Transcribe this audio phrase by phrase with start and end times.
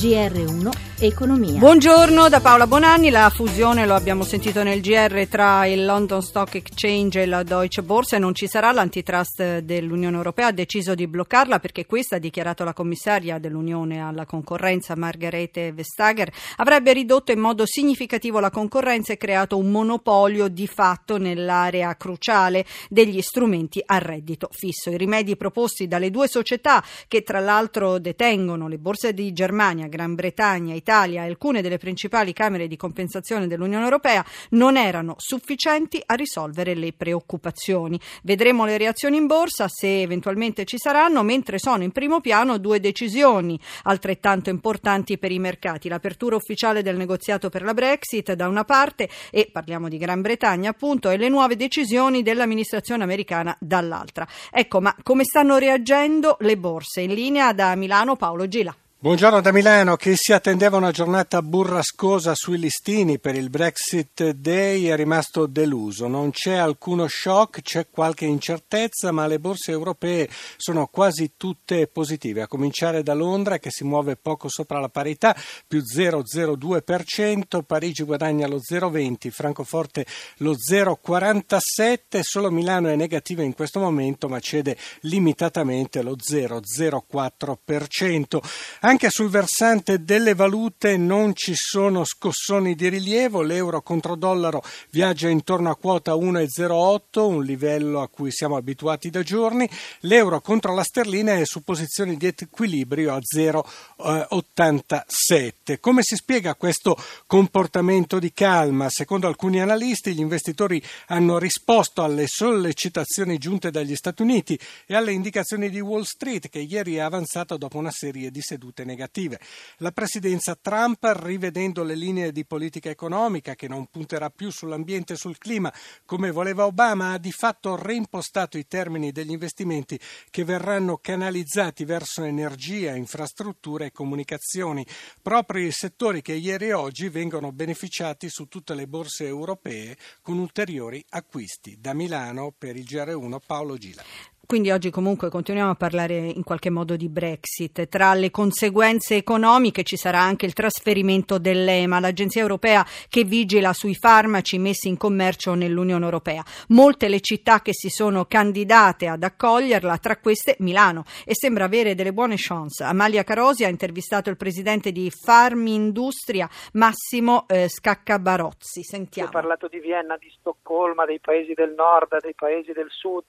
[0.00, 1.58] GR1 Economia.
[1.58, 3.08] Buongiorno da Paola Bonanni.
[3.08, 7.82] La fusione, lo abbiamo sentito nel GR, tra il London Stock Exchange e la Deutsche
[7.82, 8.70] Borsa non ci sarà.
[8.70, 14.26] L'antitrust dell'Unione Europea ha deciso di bloccarla perché questa, ha dichiarato la commissaria dell'Unione alla
[14.26, 20.66] concorrenza Margarete Vestager, avrebbe ridotto in modo significativo la concorrenza e creato un monopolio di
[20.66, 24.90] fatto nell'area cruciale degli strumenti a reddito fisso.
[24.90, 30.14] I rimedi proposti dalle due società che tra l'altro detengono le borse di Germania, Gran
[30.14, 36.14] Bretagna, Italia e alcune delle principali camere di compensazione dell'Unione Europea non erano sufficienti a
[36.14, 38.00] risolvere le preoccupazioni.
[38.24, 42.80] Vedremo le reazioni in borsa se eventualmente ci saranno, mentre sono in primo piano due
[42.80, 45.88] decisioni altrettanto importanti per i mercati.
[45.88, 50.70] L'apertura ufficiale del negoziato per la Brexit da una parte e parliamo di Gran Bretagna
[50.70, 54.26] appunto e le nuove decisioni dell'amministrazione americana dall'altra.
[54.50, 57.02] Ecco, ma come stanno reagendo le borse?
[57.02, 58.74] In linea da Milano Paolo Gila.
[59.02, 59.96] Buongiorno da Milano.
[59.96, 66.06] Chi si attendeva una giornata burrascosa sui listini per il Brexit Day è rimasto deluso.
[66.06, 70.28] Non c'è alcuno shock, c'è qualche incertezza, ma le borse europee
[70.58, 75.34] sono quasi tutte positive, a cominciare da Londra che si muove poco sopra la parità,
[75.66, 80.04] più 0,02%, Parigi guadagna lo 0,20%, Francoforte
[80.40, 88.88] lo 0,47%, solo Milano è negativa in questo momento, ma cede limitatamente lo 0,04%.
[88.90, 95.28] Anche sul versante delle valute non ci sono scossoni di rilievo, l'euro contro dollaro viaggia
[95.28, 100.82] intorno a quota 1,08, un livello a cui siamo abituati da giorni, l'euro contro la
[100.82, 105.78] sterlina è su posizioni di equilibrio a 0,87.
[105.78, 108.90] Come si spiega questo comportamento di calma?
[108.90, 115.12] Secondo alcuni analisti gli investitori hanno risposto alle sollecitazioni giunte dagli Stati Uniti e alle
[115.12, 119.38] indicazioni di Wall Street che ieri ha avanzato dopo una serie di sedute scelte negative.
[119.78, 125.16] La presidenza Trump, rivedendo le linee di politica economica che non punterà più sull'ambiente e
[125.16, 125.72] sul clima
[126.04, 129.98] come voleva Obama, ha di fatto reimpostato i termini degli investimenti
[130.30, 134.86] che verranno canalizzati verso energia, infrastrutture e comunicazioni,
[135.20, 140.38] proprio i settori che ieri e oggi vengono beneficiati su tutte le borse europee con
[140.38, 141.78] ulteriori acquisti.
[141.80, 144.02] Da Milano per il GR1 Paolo Gila.
[144.50, 147.86] Quindi oggi comunque continuiamo a parlare in qualche modo di Brexit.
[147.86, 153.94] Tra le conseguenze economiche ci sarà anche il trasferimento dell'EMA, l'agenzia europea che vigila sui
[153.94, 156.42] farmaci messi in commercio nell'Unione Europea.
[156.70, 161.94] Molte le città che si sono candidate ad accoglierla, tra queste Milano, e sembra avere
[161.94, 162.82] delle buone chance.
[162.82, 168.82] Amalia Carosi ha intervistato il presidente di Farmindustria, Massimo eh, Scaccabarozzi.
[168.82, 169.28] Sentiamo.
[169.28, 173.26] Ho parlato di Vienna, di Stoccolma, dei paesi del nord, dei paesi del sud,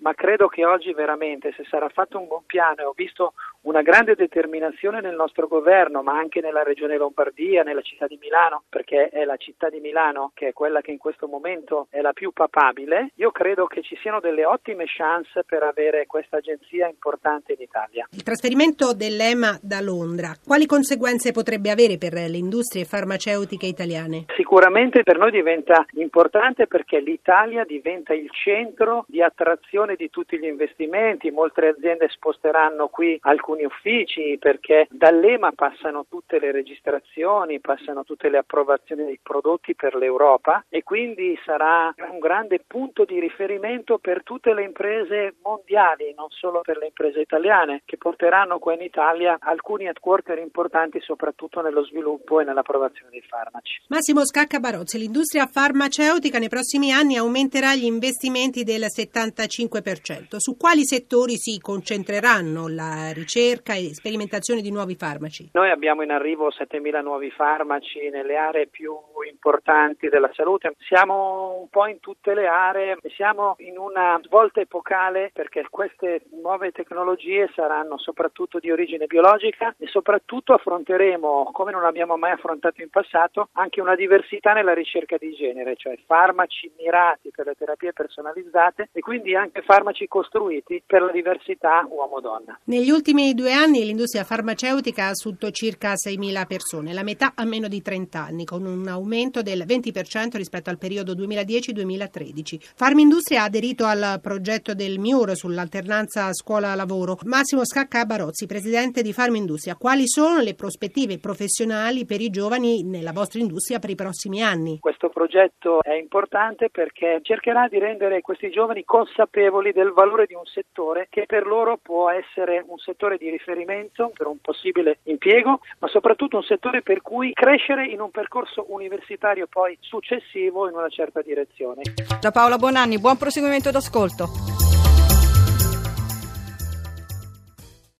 [0.00, 3.34] ma credo che oggi veramente, se sarà fatto un buon piano, ho visto
[3.68, 8.62] una grande determinazione nel nostro governo, ma anche nella regione Lombardia, nella città di Milano,
[8.66, 12.14] perché è la città di Milano che è quella che in questo momento è la
[12.14, 17.52] più papabile, io credo che ci siano delle ottime chance per avere questa agenzia importante
[17.52, 18.08] in Italia.
[18.12, 24.24] Il trasferimento dell'EMA da Londra, quali conseguenze potrebbe avere per le industrie farmaceutiche italiane?
[24.34, 30.46] Sicuramente per noi diventa importante perché l'Italia diventa il centro di attrazione di tutti gli
[30.46, 38.28] investimenti, molte aziende sposteranno qui alcuni uffici perché dall'EMA passano tutte le registrazioni, passano tutte
[38.28, 44.22] le approvazioni dei prodotti per l'Europa e quindi sarà un grande punto di riferimento per
[44.22, 49.38] tutte le imprese mondiali, non solo per le imprese italiane, che porteranno qua in Italia
[49.40, 53.82] alcuni headquarter importanti soprattutto nello sviluppo e nell'approvazione dei farmaci.
[53.88, 60.36] Massimo Scacca Barozzi, l'industria farmaceutica nei prossimi anni aumenterà gli investimenti del 75%.
[60.36, 65.50] Su quali settori si concentreranno la ricerca e sperimentazione di nuovi farmaci?
[65.52, 68.92] Noi abbiamo in arrivo 7.000 nuovi farmaci nelle aree più
[69.30, 70.74] importanti della salute.
[70.80, 76.72] Siamo un po' in tutte le aree siamo in una svolta epocale perché queste nuove
[76.72, 82.90] tecnologie saranno soprattutto di origine biologica e soprattutto affronteremo, come non abbiamo mai affrontato in
[82.90, 88.88] passato, anche una diversità nella ricerca di genere, cioè farmaci mirati per le terapie personalizzate
[88.92, 92.58] e quindi anche farmaci costruiti per la diversità uomo-donna.
[92.64, 97.68] Negli ultimi due anni l'industria farmaceutica ha assunto circa 6.000 persone, la metà a meno
[97.68, 102.58] di 30 anni, con un aumento del 20% rispetto al periodo 2010-2013.
[102.74, 107.18] Farmindustria ha aderito al progetto del MIUR sull'alternanza scuola-lavoro.
[107.24, 113.12] Massimo Scacca Barozzi, presidente di Farmindustria, quali sono le prospettive professionali per i giovani nella
[113.12, 114.78] vostra industria per i prossimi anni?
[114.80, 120.46] Questo progetto è importante perché cercherà di rendere questi giovani consapevoli del valore di un
[120.46, 125.88] settore che per loro può essere un settore di riferimento per un possibile impiego, ma
[125.88, 131.20] soprattutto un settore per cui crescere in un percorso universitario poi successivo in una certa
[131.20, 131.82] direzione.
[132.20, 134.57] Da Paola Bonanni, buon proseguimento d'ascolto.